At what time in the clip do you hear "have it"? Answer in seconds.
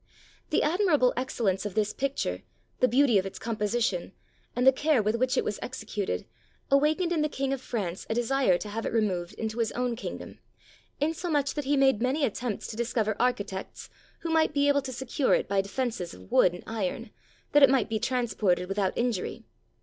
8.69-8.93